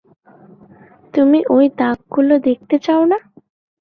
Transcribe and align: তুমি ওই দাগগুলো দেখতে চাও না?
তুমি 1.13 1.39
ওই 1.49 1.65
দাগগুলো 1.79 2.33
দেখতে 2.47 2.75
চাও 2.85 3.03
না? 3.05 3.17